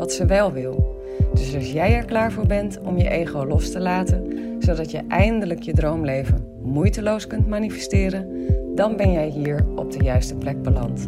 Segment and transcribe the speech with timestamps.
[0.00, 0.98] wat ze wel wil.
[1.32, 4.26] Dus als jij er klaar voor bent om je ego los te laten,
[4.58, 10.36] zodat je eindelijk je droomleven moeiteloos kunt manifesteren, dan ben jij hier op de juiste
[10.36, 11.06] plek beland.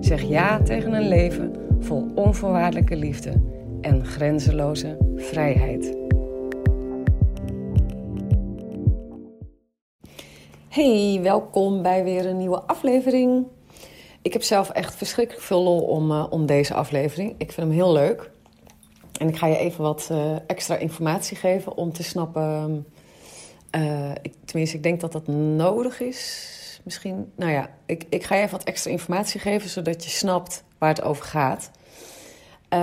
[0.00, 3.32] Zeg ja tegen een leven vol onvoorwaardelijke liefde
[3.80, 5.96] en grenzeloze vrijheid.
[10.68, 13.46] Hey, welkom bij weer een nieuwe aflevering.
[14.26, 17.34] Ik heb zelf echt verschrikkelijk veel lol om, uh, om deze aflevering.
[17.38, 18.30] Ik vind hem heel leuk.
[19.18, 22.86] En ik ga je even wat uh, extra informatie geven om te snappen.
[23.76, 26.80] Uh, ik, tenminste, ik denk dat dat nodig is.
[26.82, 30.64] Misschien, nou ja, ik, ik ga je even wat extra informatie geven zodat je snapt
[30.78, 31.70] waar het over gaat.
[32.68, 32.78] Um,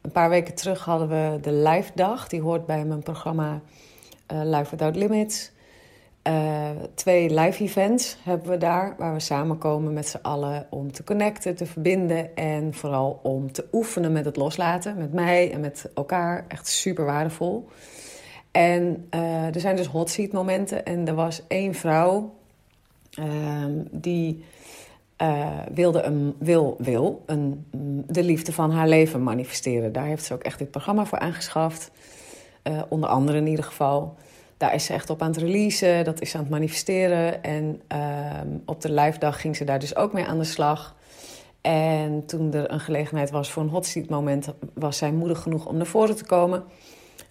[0.00, 2.28] een paar weken terug hadden we de live dag.
[2.28, 3.60] Die hoort bij mijn programma
[4.26, 5.51] Live Without Limits.
[6.28, 11.04] Uh, twee live events hebben we daar, waar we samenkomen met z'n allen om te
[11.04, 15.90] connecten, te verbinden en vooral om te oefenen met het loslaten, met mij en met
[15.94, 16.44] elkaar.
[16.48, 17.68] Echt super waardevol.
[18.50, 22.34] En uh, er zijn dus hot seat momenten en er was één vrouw
[23.18, 24.44] uh, die
[25.22, 27.66] uh, wilde een, wil, wil een,
[28.06, 29.92] de liefde van haar leven manifesteren.
[29.92, 31.90] Daar heeft ze ook echt dit programma voor aangeschaft,
[32.88, 34.16] onder andere in ieder geval
[34.62, 37.42] daar is ze echt op aan het releasen, dat is aan het manifesteren.
[37.42, 38.00] En uh,
[38.66, 40.96] op de live dag ging ze daar dus ook mee aan de slag.
[41.60, 45.66] En toen er een gelegenheid was voor een hot seat moment, was zij moedig genoeg
[45.66, 46.64] om naar voren te komen.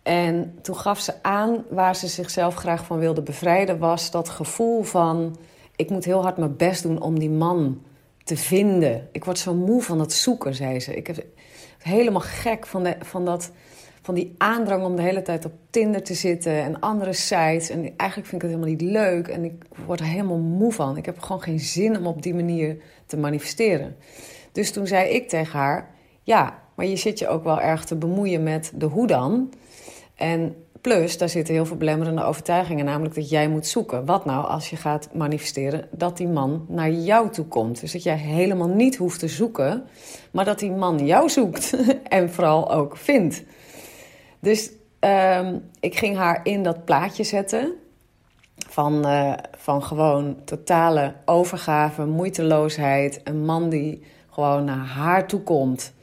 [0.03, 4.83] En toen gaf ze aan waar ze zichzelf graag van wilde bevrijden, was dat gevoel
[4.83, 5.37] van:
[5.75, 7.81] ik moet heel hard mijn best doen om die man
[8.23, 9.09] te vinden.
[9.11, 10.95] Ik word zo moe van dat zoeken, zei ze.
[10.95, 11.25] Ik heb
[11.77, 13.51] helemaal gek van, de, van dat
[14.01, 17.69] van die aandrang om de hele tijd op Tinder te zitten en andere sites.
[17.69, 20.97] En eigenlijk vind ik het helemaal niet leuk en ik word er helemaal moe van.
[20.97, 23.95] Ik heb gewoon geen zin om op die manier te manifesteren.
[24.51, 25.89] Dus toen zei ik tegen haar:
[26.23, 29.53] Ja, maar je zit je ook wel erg te bemoeien met de hoe dan.
[30.15, 34.05] En plus, daar zitten heel veel belemmerende overtuigingen, namelijk dat jij moet zoeken.
[34.05, 37.79] Wat nou als je gaat manifesteren dat die man naar jou toe komt?
[37.79, 39.83] Dus dat jij helemaal niet hoeft te zoeken,
[40.31, 41.75] maar dat die man jou zoekt
[42.07, 43.43] en vooral ook vindt.
[44.41, 47.73] Dus um, ik ging haar in dat plaatje zetten.
[48.69, 53.21] Van, uh, van gewoon totale overgave, moeiteloosheid.
[53.23, 55.93] Een man die gewoon naar haar toe komt.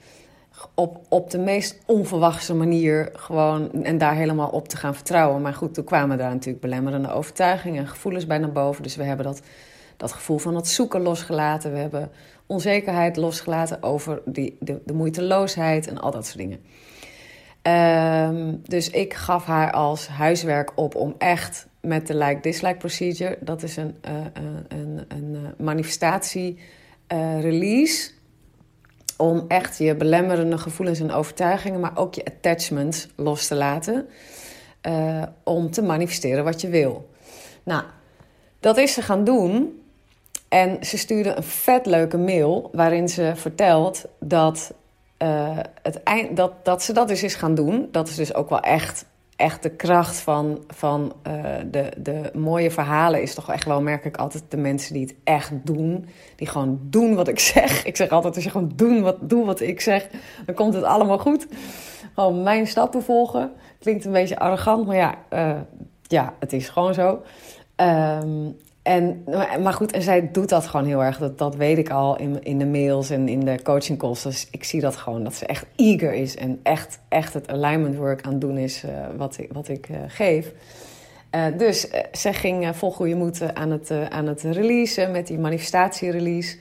[0.75, 5.43] Op, op de meest onverwachte manier gewoon en daar helemaal op te gaan vertrouwen.
[5.43, 8.83] Maar goed, toen kwamen daar natuurlijk belemmerende overtuigingen en gevoelens bij naar boven.
[8.83, 9.41] Dus we hebben dat,
[9.97, 11.73] dat gevoel van het zoeken losgelaten.
[11.73, 12.11] We hebben
[12.47, 16.61] onzekerheid losgelaten over die, de moeiteloosheid en al dat soort dingen.
[17.63, 23.63] Um, dus ik gaf haar als huiswerk op om echt met de like-dislike procedure, dat
[23.63, 24.15] is een, uh,
[24.69, 28.11] een, een eh, manifestatie-release,
[29.17, 34.09] om echt je belemmerende gevoelens en overtuigingen, maar ook je attachments los te laten,
[35.45, 37.11] om te manifesteren wat je wil.
[37.63, 37.83] Nou,
[38.61, 39.83] dat is ze gaan doen.
[40.49, 44.75] En ze stuurde een vet leuke mail waarin ze vertelt dat
[45.23, 48.49] uh, het eind, dat, dat ze dat dus is gaan doen, dat is dus ook
[48.49, 49.05] wel echt,
[49.37, 53.23] echt de kracht van, van uh, de, de mooie verhalen.
[53.23, 56.09] Is toch echt wel, merk ik altijd, de mensen die het echt doen.
[56.37, 57.85] Die gewoon doen wat ik zeg.
[57.85, 60.09] Ik zeg altijd, als je gewoon doen wat, doe wat ik zeg,
[60.47, 61.47] dan komt het allemaal goed.
[62.15, 63.53] Gewoon mijn stappen volgen.
[63.79, 65.61] Klinkt een beetje arrogant, maar ja, uh,
[66.03, 67.23] ja het is gewoon zo.
[67.77, 68.57] Um,
[68.89, 69.25] en,
[69.63, 71.19] maar goed, en zij doet dat gewoon heel erg.
[71.19, 74.23] Dat, dat weet ik al in, in de mails en in de coaching calls.
[74.23, 77.97] Dus ik zie dat gewoon, dat ze echt eager is en echt, echt het alignment
[77.97, 80.53] work aan het doen is uh, wat ik, wat ik uh, geef.
[81.35, 86.57] Uh, dus ze ging vol goede moed aan het, aan het releasen met die manifestatie-release.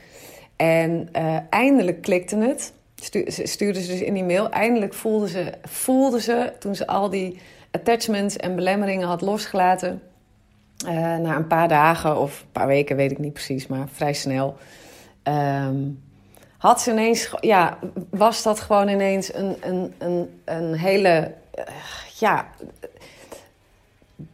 [0.55, 1.09] En
[1.49, 2.73] eindelijk klikte het.
[2.95, 4.49] Stu stuurde ze dus in die mail.
[4.49, 7.39] Eindelijk voelde ze, voelde ze, toen ze al die
[7.71, 10.01] attachments en belemmeringen had losgelaten
[10.85, 14.13] uh, na een paar dagen of een paar weken, weet ik niet precies, maar vrij
[14.13, 14.57] snel.
[15.23, 16.03] Um,
[16.57, 17.77] had ze ineens, ja,
[18.09, 21.63] was dat gewoon ineens een, een, een, een hele, uh,
[22.19, 22.47] ja,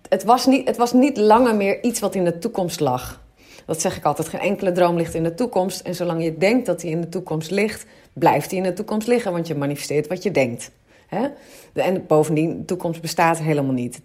[0.09, 3.21] het was, niet, het was niet langer meer iets wat in de toekomst lag.
[3.65, 4.27] Dat zeg ik altijd.
[4.27, 5.79] Geen enkele droom ligt in de toekomst.
[5.79, 9.07] En zolang je denkt dat die in de toekomst ligt, blijft die in de toekomst
[9.07, 9.31] liggen.
[9.31, 10.71] Want je manifesteert wat je denkt.
[11.07, 11.27] Hè?
[11.73, 14.01] En bovendien, de toekomst bestaat helemaal niet.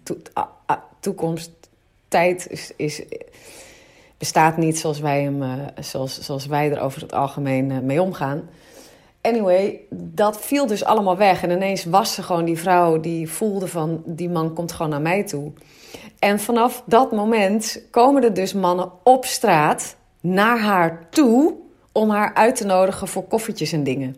[0.99, 1.51] toekomst,
[2.09, 2.47] tijd
[2.77, 3.03] is,
[4.17, 8.01] bestaat niet zoals wij, hem, uh, zoals, zoals wij er over het algemeen uh, mee
[8.01, 8.49] omgaan.
[9.21, 11.43] Anyway, dat viel dus allemaal weg.
[11.43, 14.03] En ineens was ze gewoon die vrouw die voelde van...
[14.05, 15.51] die man komt gewoon naar mij toe.
[16.19, 21.53] En vanaf dat moment komen er dus mannen op straat naar haar toe...
[21.91, 24.15] om haar uit te nodigen voor koffietjes en dingen.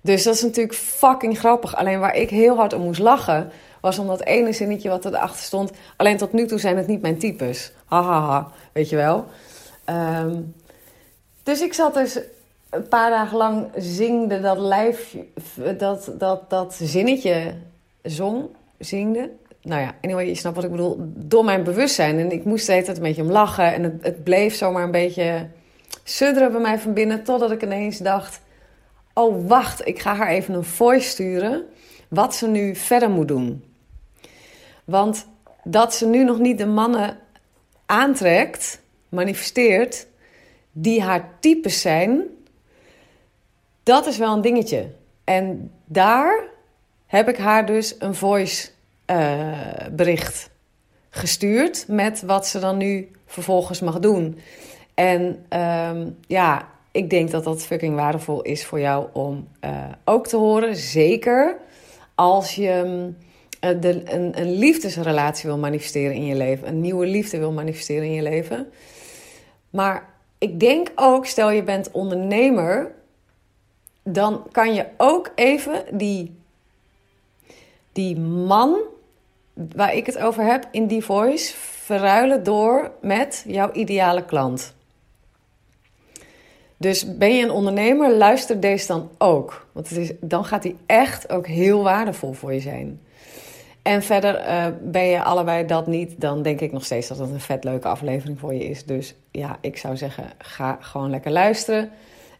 [0.00, 1.76] Dus dat is natuurlijk fucking grappig.
[1.76, 3.50] Alleen waar ik heel hard om moest lachen...
[3.82, 5.70] was om dat ene zinnetje wat erachter stond...
[5.96, 7.72] alleen tot nu toe zijn het niet mijn types.
[7.84, 9.26] Hahaha, ha, ha, weet je wel.
[9.86, 10.54] Um,
[11.42, 12.20] dus ik zat dus
[12.70, 15.16] een paar dagen lang zingde dat lijf,
[15.78, 17.54] dat, dat, dat zinnetje
[18.02, 18.46] zong,
[18.78, 19.30] zingde.
[19.62, 20.96] Nou ja, anyway, je snapt wat ik bedoel.
[21.14, 22.18] Door mijn bewustzijn.
[22.18, 23.74] En ik moest steeds een beetje om lachen.
[23.74, 25.46] En het, het bleef zomaar een beetje
[26.04, 27.24] sudderen bij mij van binnen.
[27.24, 28.40] Totdat ik ineens dacht...
[29.14, 31.64] Oh, wacht, ik ga haar even een voice sturen.
[32.08, 33.64] Wat ze nu verder moet doen.
[34.84, 35.26] Want
[35.64, 37.18] dat ze nu nog niet de mannen
[37.86, 40.06] aantrekt, manifesteert...
[40.72, 42.22] die haar types zijn
[43.82, 44.90] dat is wel een dingetje.
[45.24, 46.44] En daar
[47.06, 48.68] heb ik haar dus een voice
[49.06, 49.58] uh,
[49.92, 50.50] bericht
[51.10, 54.38] gestuurd met wat ze dan nu vervolgens mag doen.
[54.94, 60.26] En um, ja, ik denk dat dat fucking waardevol is voor jou om uh, ook
[60.26, 60.76] te horen.
[60.76, 61.56] Zeker
[62.14, 63.31] als je uh,
[63.62, 68.22] een, een liefdesrelatie wil manifesteren in je leven, een nieuwe liefde wil manifesteren in je
[68.22, 68.72] leven.
[69.70, 72.94] Maar ik denk ook, stel je bent ondernemer,
[74.02, 76.34] dan kan je ook even die,
[77.92, 78.76] die man
[79.54, 84.74] waar ik het over heb in die voice verruilen door met jouw ideale klant.
[86.76, 89.66] Dus ben je een ondernemer, luister deze dan ook.
[89.72, 93.00] Want het is, dan gaat die echt ook heel waardevol voor je zijn.
[93.82, 97.30] En verder uh, ben je allebei dat niet, dan denk ik nog steeds dat het
[97.30, 98.84] een vet leuke aflevering voor je is.
[98.84, 101.90] Dus ja, ik zou zeggen, ga gewoon lekker luisteren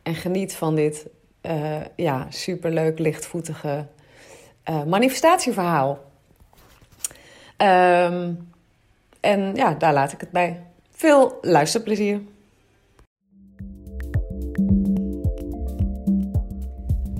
[0.03, 1.07] en geniet van dit
[1.43, 3.87] uh, ja, superleuk, lichtvoetige
[4.71, 5.99] uh, manifestatieverhaal.
[7.57, 8.51] Um,
[9.21, 10.61] en ja, daar laat ik het bij.
[10.91, 12.21] Veel luisterplezier.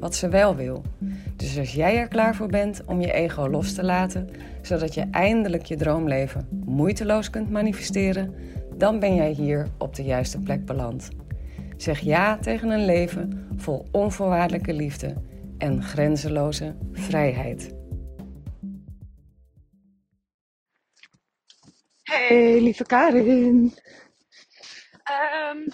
[0.00, 0.82] wat ze wel wil.
[1.36, 4.30] Dus als jij er klaar voor bent om je ego los te laten,
[4.62, 8.34] zodat je eindelijk je droomleven moeiteloos kunt manifesteren,
[8.76, 11.08] dan ben jij hier op de juiste plek beland.
[11.76, 15.14] Zeg ja tegen een leven vol onvoorwaardelijke liefde
[15.58, 17.74] en grenzeloze vrijheid.
[22.02, 23.74] Hey, lieve Karin.
[25.52, 25.64] Um,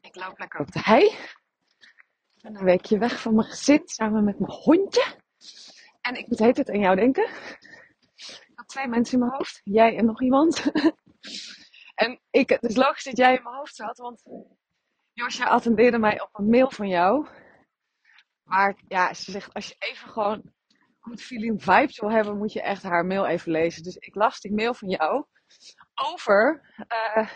[0.00, 1.10] ik loop lekker op de hei.
[2.42, 5.04] Ben een weekje weg van mijn gezin samen met mijn hondje.
[6.00, 7.28] En ik moet heet het aan jou denken.
[8.14, 9.60] Ik had twee mensen in mijn hoofd.
[9.64, 10.72] Jij en nog iemand.
[12.04, 14.22] en ik, het is logisch dat jij in mijn hoofd zat, want
[15.12, 17.26] Josje attendeerde mij op een mail van jou.
[18.42, 20.52] Maar ja, ze zegt als je even gewoon
[20.98, 23.82] goed feeling vibes wil hebben, moet je echt haar mail even lezen.
[23.82, 25.24] Dus ik las die mail van jou
[25.94, 26.72] over
[27.16, 27.28] uh,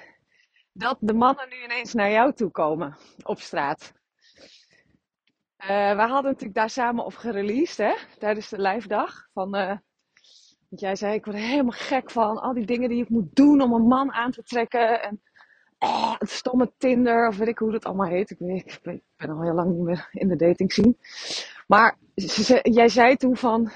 [0.73, 3.96] dat de mannen nu ineens naar jou toe komen op straat.
[5.67, 9.29] Uh, we hadden natuurlijk daar samen op gereleased, hè, tijdens de live dag.
[9.33, 9.67] Van, uh,
[10.69, 12.39] want jij zei, ik word helemaal gek van.
[12.39, 15.03] Al die dingen die ik moet doen om een man aan te trekken.
[15.03, 15.23] En
[15.79, 18.31] eh, het stomme Tinder, of weet ik hoe dat allemaal heet.
[18.31, 20.95] Ik, weet, ik ben al heel lang niet meer in de dating scene.
[21.67, 21.97] Maar
[22.63, 23.71] jij zei toen van.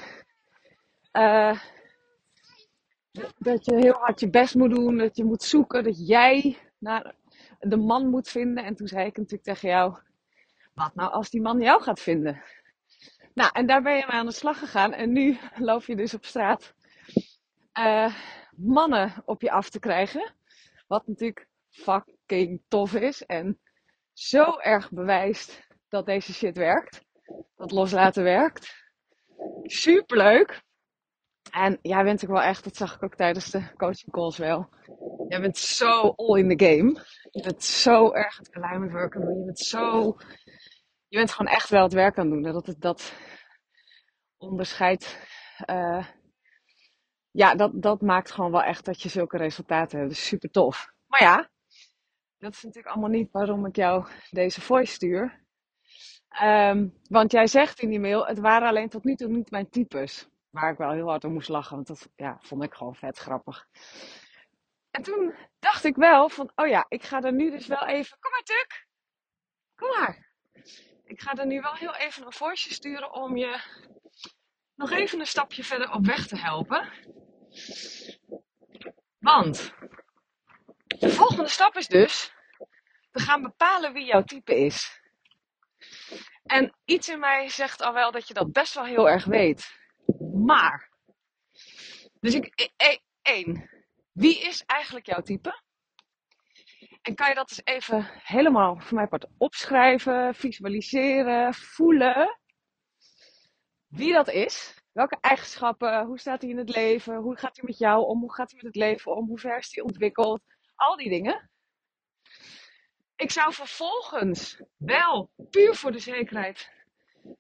[3.39, 7.15] Dat je heel hard je best moet doen, dat je moet zoeken, dat jij naar
[7.59, 8.65] de man moet vinden.
[8.65, 9.95] En toen zei ik natuurlijk tegen jou:
[10.81, 12.43] wat nou als die man jou gaat vinden?
[13.35, 14.93] Nou, en daar ben je mee aan de slag gegaan.
[14.93, 16.75] En nu loop je dus op straat
[17.79, 18.15] uh,
[18.57, 20.35] mannen op je af te krijgen.
[20.87, 23.27] Wat natuurlijk fucking tof is.
[23.27, 23.61] En
[24.13, 27.05] zo erg bewijst dat deze shit werkt.
[27.57, 28.75] Dat loslaten werkt.
[29.63, 30.63] Superleuk.
[31.51, 34.69] En jij bent ook wel echt, dat zag ik ook tijdens de coaching calls wel.
[35.29, 37.05] Jij bent zo all in the game.
[37.31, 39.39] Je bent zo erg het alignment work aan doen.
[39.39, 40.17] Je bent zo...
[41.11, 42.43] Je bent gewoon echt wel het werk aan doen.
[42.43, 43.15] Dat, het, dat
[44.37, 45.29] onderscheid...
[45.67, 46.07] Uh,
[47.31, 50.11] ja, dat, dat maakt gewoon wel echt dat je zulke resultaten hebt.
[50.11, 50.93] Is super tof.
[51.07, 51.51] Maar ja,
[52.39, 55.45] dat is natuurlijk allemaal niet waarom ik jou deze voice stuur.
[56.43, 59.71] Um, want jij zegt in die mail, het waren alleen tot nu toe niet mijn
[59.71, 60.29] types.
[60.51, 63.19] Waar ik wel heel hard om moest lachen, want dat ja, vond ik gewoon vet
[63.19, 63.67] grappig.
[64.91, 68.17] En toen dacht ik wel van, oh ja, ik ga er nu dus wel even,
[68.21, 68.87] kom maar Tuk,
[69.75, 70.30] kom maar.
[71.11, 73.61] Ik ga er nu wel heel even een voice sturen om je
[74.75, 76.93] nog even een stapje verder op weg te helpen.
[79.19, 79.73] Want
[80.87, 82.33] de volgende stap is dus,
[83.11, 85.01] we gaan bepalen wie jouw type is.
[86.43, 89.71] En iets in mij zegt al wel dat je dat best wel heel erg weet.
[90.45, 90.91] Maar,
[92.21, 93.71] dus ik, e, e, één,
[94.13, 95.63] wie is eigenlijk jouw type?
[97.01, 102.39] En kan je dat eens even helemaal voor mij part opschrijven, visualiseren, voelen?
[103.87, 107.79] Wie dat is, welke eigenschappen, hoe staat hij in het leven, hoe gaat hij met
[107.79, 110.41] jou om, hoe gaat hij met het leven om, hoe ver is hij ontwikkeld,
[110.75, 111.51] al die dingen.
[113.17, 116.71] Ik zou vervolgens wel, puur voor de zekerheid,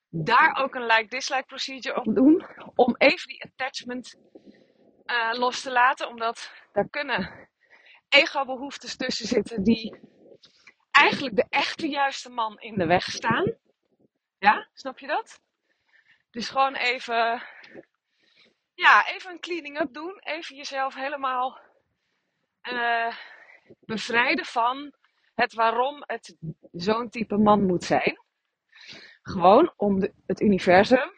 [0.08, 2.46] daar ook een like-dislike procedure op doen.
[2.74, 4.16] Om even die attachment
[5.04, 6.08] uh, los te laten.
[6.08, 7.49] Omdat daar kunnen
[8.10, 9.98] ego-behoeftes tussen zitten die
[10.90, 13.54] eigenlijk de echte juiste man in de weg staan.
[14.38, 15.40] Ja, snap je dat?
[16.30, 17.42] Dus gewoon even,
[18.74, 20.18] ja, even een cleaning up doen.
[20.20, 21.60] Even jezelf helemaal
[22.62, 23.16] uh,
[23.80, 24.92] bevrijden van
[25.34, 26.36] het waarom het
[26.72, 28.18] zo'n type man moet zijn.
[29.22, 31.12] Gewoon om de, het universum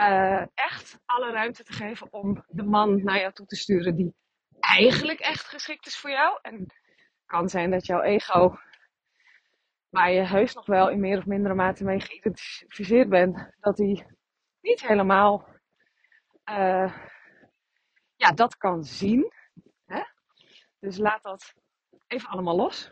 [0.00, 4.14] uh, echt alle ruimte te geven om de man naar jou toe te sturen die
[4.76, 6.38] eigenlijk echt geschikt is voor jou.
[6.42, 6.74] En het
[7.26, 8.58] kan zijn dat jouw ego,
[9.88, 14.06] waar je heus nog wel in meer of mindere mate mee geïdentificeerd bent, dat die
[14.60, 15.48] niet helemaal
[16.50, 16.98] uh,
[18.16, 19.32] ja, dat kan zien.
[19.84, 20.02] Hè?
[20.78, 21.54] Dus laat dat
[22.06, 22.90] even allemaal los.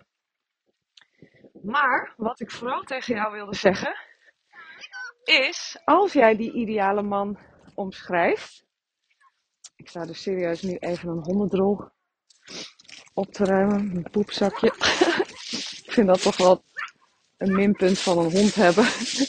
[1.63, 3.97] Maar wat ik vooral tegen jou wilde zeggen,
[5.25, 7.39] is als jij die ideale man
[7.75, 8.69] omschrijft.
[9.81, 11.89] Ik sta dus serieus nu even een hondendrol
[13.15, 14.67] op te ruimen, een poepzakje.
[15.85, 16.63] ik vind dat toch wel
[17.37, 18.85] een minpunt van een hond hebben.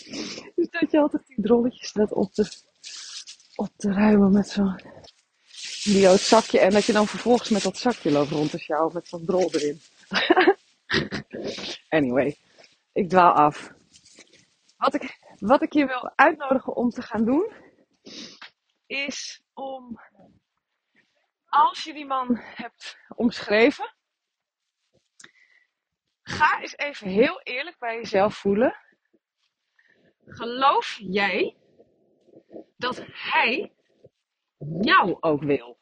[0.55, 2.51] dus dat je altijd die drolletjes staat op te,
[3.55, 4.81] op te ruimen met zo'n
[5.83, 6.59] idioot zakje.
[6.59, 9.53] En dat je dan vervolgens met dat zakje loopt rond te sjouwen met zo'n drol
[9.53, 9.81] erin.
[11.99, 12.37] anyway,
[12.91, 13.71] ik dwaal af.
[14.77, 17.51] Wat ik, wat ik je wil uitnodigen om te gaan doen,
[18.85, 19.99] is om,
[21.51, 23.95] als je die man hebt omschreven,
[26.23, 28.75] ga eens even heel eerlijk bij jezelf voelen.
[30.25, 31.57] Geloof jij
[32.77, 33.73] dat hij
[34.81, 35.79] jou ook wil?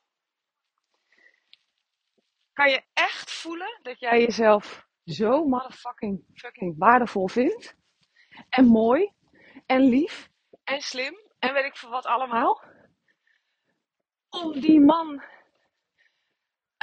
[2.54, 7.76] Kan je echt voelen dat jij jezelf zo motherfucking fucking waardevol vindt?
[8.50, 9.14] En mooi
[9.66, 10.30] en lief
[10.64, 12.64] en slim en weet ik veel wat allemaal?
[14.30, 15.24] Om die man,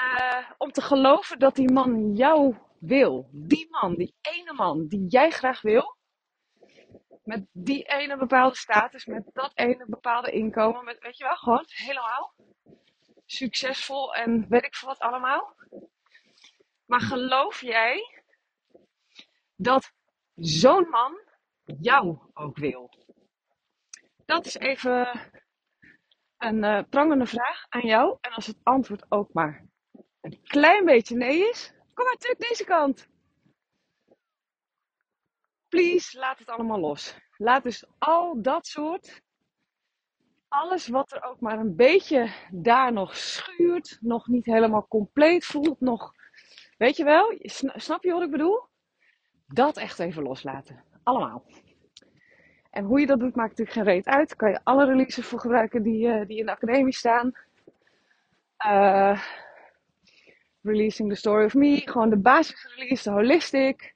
[0.02, 3.28] uh, om te geloven dat die man jou wil.
[3.32, 5.96] Die man, die ene man die jij graag wil.
[7.22, 11.64] Met die ene bepaalde status, met dat ene bepaalde inkomen, met weet je wel, gewoon
[11.66, 12.34] helemaal
[13.26, 15.54] succesvol en weet ik veel wat allemaal.
[16.86, 18.22] Maar geloof jij
[19.56, 19.92] dat
[20.34, 21.20] zo'n man
[21.64, 22.90] jou ook wil?
[24.24, 25.30] Dat is even
[26.38, 28.18] een uh, prangende vraag aan jou.
[28.20, 29.65] En als het antwoord ook maar
[30.26, 33.08] een klein beetje nee is, kom maar terug deze kant.
[35.68, 37.16] Please, laat het allemaal los.
[37.36, 39.22] Laat dus al dat soort,
[40.48, 45.80] alles wat er ook maar een beetje daar nog schuurt, nog niet helemaal compleet voelt,
[45.80, 46.12] nog,
[46.78, 47.38] weet je wel,
[47.74, 48.64] snap je wat ik bedoel?
[49.46, 50.84] Dat echt even loslaten.
[51.02, 51.44] Allemaal.
[52.70, 54.36] En hoe je dat doet maakt natuurlijk geen reet uit.
[54.36, 57.32] Kan je alle releases voor gebruiken die, uh, die in de academie staan.
[58.66, 59.22] Uh,
[60.66, 61.80] releasing the Story of Me.
[61.84, 63.94] Gewoon de basisrelease, de holistic.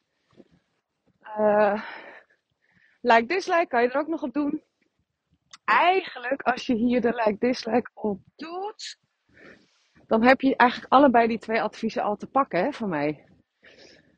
[1.39, 1.83] Uh,
[3.01, 4.63] like dislike kan je er ook nog op doen.
[5.65, 8.99] Eigenlijk, als je hier de like dislike op doet,
[10.07, 13.25] dan heb je eigenlijk allebei die twee adviezen al te pakken hè, van mij.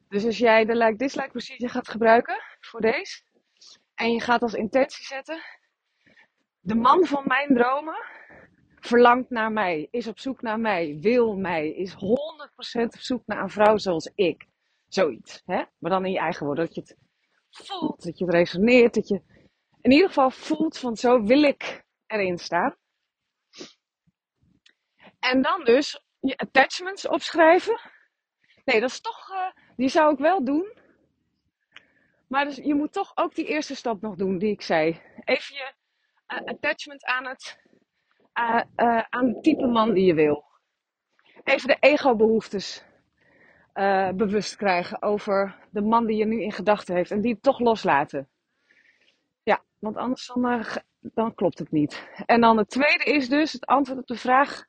[0.08, 3.22] Dus als jij de like dislike procedure gaat gebruiken voor deze,
[3.94, 5.40] en je gaat als intentie zetten:
[6.60, 7.98] de man van mijn dromen
[8.86, 11.96] verlangt naar mij, is op zoek naar mij, wil mij, is 100%
[12.82, 14.46] op zoek naar een vrouw zoals ik.
[14.88, 15.62] Zoiets, hè?
[15.78, 16.96] Maar dan in je eigen woorden, dat je het
[17.50, 19.22] voelt, dat je het resoneert, dat je
[19.80, 22.76] in ieder geval voelt van zo wil ik erin staan.
[25.18, 27.80] En dan dus je attachments opschrijven.
[28.64, 30.72] Nee, dat is toch, uh, die zou ik wel doen.
[32.28, 35.00] Maar dus, je moet toch ook die eerste stap nog doen die ik zei.
[35.24, 35.72] Even je
[36.28, 37.61] uh, attachment aan het,
[38.34, 38.62] uh,
[39.08, 40.44] aan het type man die je wil.
[41.44, 42.84] Even de ego-behoeftes
[44.14, 47.10] bewust krijgen over de man die je nu in gedachten heeft.
[47.10, 48.28] En die toch loslaten.
[49.42, 50.64] Ja, want anders dan,
[51.00, 52.08] dan klopt het niet.
[52.26, 54.64] En dan het tweede is dus het antwoord op de vraag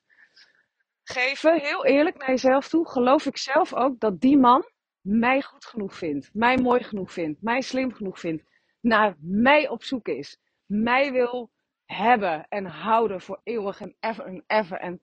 [1.04, 4.66] geven, heel eerlijk naar jezelf toe, geloof ik zelf ook dat die man
[5.02, 8.44] mij goed genoeg vindt, mij mooi genoeg vindt, mij slim genoeg vindt,
[8.80, 11.52] naar mij op zoek is, mij wil
[11.94, 15.02] hebben en houden voor eeuwig en ever en ever en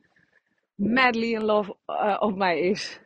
[0.75, 3.01] madly in love uh, op mij is.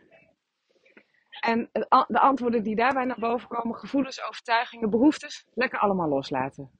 [1.41, 1.69] En
[2.07, 6.71] de antwoorden die daarbij naar boven komen, gevoelens, overtuigingen, behoeftes, lekker allemaal loslaten.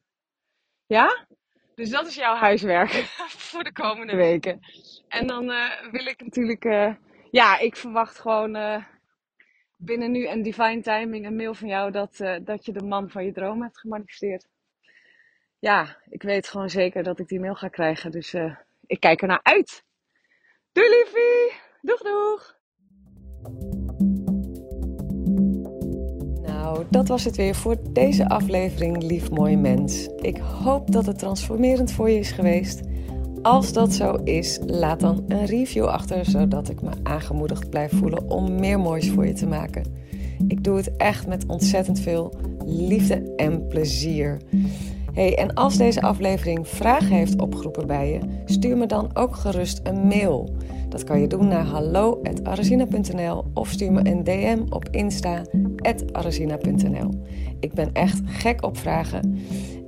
[0.87, 1.27] Ja?
[1.75, 2.91] Dus dat is jouw huiswerk
[3.51, 4.61] voor de komende weken.
[5.09, 6.95] En dan uh, wil ik natuurlijk, uh,
[7.31, 8.85] ja, ik verwacht gewoon
[9.77, 13.25] binnen nu en divine timing een mail van jou dat, dat je de man van
[13.25, 14.49] je droom hebt gemanifesteerd.
[15.65, 18.35] Ja, ik weet gewoon zeker dat ik die mail ga krijgen, dus
[18.87, 19.85] ik kijk er naar uit.
[20.73, 21.61] Doei liefie!
[21.83, 22.57] Doeg doeg!
[26.43, 30.07] Nou, dat was het weer voor deze aflevering, lief mooie mens.
[30.07, 32.81] Ik hoop dat het transformerend voor je is geweest.
[33.43, 38.31] Als dat zo is, laat dan een review achter, zodat ik me aangemoedigd blijf voelen
[38.31, 40.03] om meer moois voor je te maken.
[40.49, 44.41] Ik doe het echt met ontzettend veel liefde en plezier.
[45.15, 49.81] Hey, en als deze aflevering vragen heeft opgeroepen bij je, stuur me dan ook gerust
[49.83, 50.57] een mail.
[50.89, 57.09] Dat kan je doen naar hallo.arazina.nl of stuur me een DM op insta.arazina.nl.
[57.61, 59.39] Ik ben echt gek op vragen.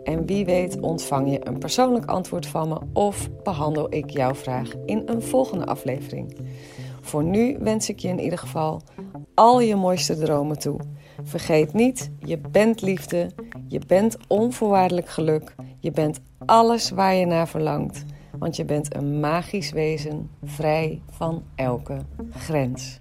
[0.05, 4.73] En wie weet ontvang je een persoonlijk antwoord van me of behandel ik jouw vraag
[4.85, 6.37] in een volgende aflevering.
[7.01, 8.81] Voor nu wens ik je in ieder geval
[9.35, 10.81] al je mooiste dromen toe.
[11.23, 13.31] Vergeet niet, je bent liefde,
[13.69, 18.05] je bent onvoorwaardelijk geluk, je bent alles waar je naar verlangt
[18.39, 21.99] want je bent een magisch wezen vrij van elke
[22.31, 23.01] grens.